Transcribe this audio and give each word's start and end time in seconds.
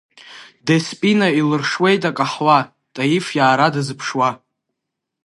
Деспина 0.65 1.27
илыршуеит 1.39 2.03
акаҳуа, 2.09 2.59
Таиф 2.93 3.27
иаара 3.39 3.67
дазыԥшуа. 3.73 4.29